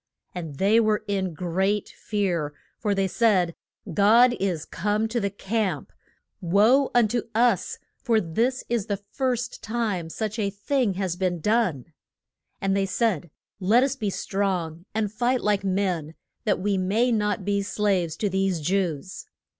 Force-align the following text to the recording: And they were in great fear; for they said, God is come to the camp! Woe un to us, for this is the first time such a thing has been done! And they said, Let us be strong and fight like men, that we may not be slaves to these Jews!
And 0.33 0.55
they 0.57 0.79
were 0.79 1.03
in 1.07 1.35
great 1.35 1.89
fear; 1.89 2.55
for 2.79 2.95
they 2.95 3.07
said, 3.07 3.53
God 3.93 4.35
is 4.39 4.65
come 4.65 5.07
to 5.09 5.19
the 5.19 5.29
camp! 5.29 5.91
Woe 6.41 6.89
un 6.95 7.07
to 7.09 7.29
us, 7.35 7.77
for 8.01 8.19
this 8.19 8.63
is 8.67 8.87
the 8.87 8.97
first 9.11 9.61
time 9.61 10.09
such 10.09 10.39
a 10.39 10.49
thing 10.49 10.95
has 10.95 11.15
been 11.15 11.39
done! 11.39 11.93
And 12.59 12.75
they 12.75 12.87
said, 12.87 13.29
Let 13.59 13.83
us 13.83 13.95
be 13.95 14.09
strong 14.09 14.85
and 14.95 15.13
fight 15.13 15.41
like 15.41 15.63
men, 15.63 16.15
that 16.45 16.59
we 16.59 16.79
may 16.79 17.11
not 17.11 17.45
be 17.45 17.61
slaves 17.61 18.15
to 18.17 18.27
these 18.27 18.59
Jews! 18.59 19.27